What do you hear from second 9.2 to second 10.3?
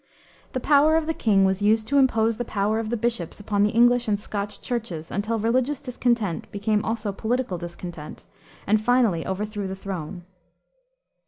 overthrew the throne.